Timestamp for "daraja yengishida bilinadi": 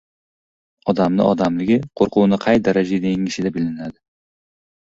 2.69-3.99